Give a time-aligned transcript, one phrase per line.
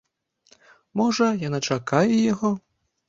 [1.01, 2.51] Можа, яна чакае яго?